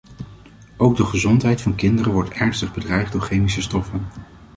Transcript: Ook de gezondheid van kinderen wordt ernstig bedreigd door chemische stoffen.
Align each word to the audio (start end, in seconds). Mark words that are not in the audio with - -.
Ook 0.77 0.95
de 0.97 1.05
gezondheid 1.05 1.61
van 1.61 1.75
kinderen 1.75 2.11
wordt 2.11 2.29
ernstig 2.29 2.73
bedreigd 2.73 3.11
door 3.11 3.21
chemische 3.21 3.61
stoffen. 3.61 4.07